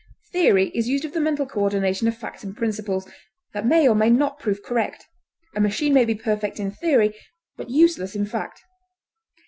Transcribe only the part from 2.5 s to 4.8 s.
principles, that may or may not prove